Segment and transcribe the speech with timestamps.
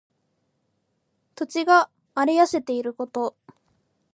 [1.35, 3.35] 土地が荒れ痩せていること。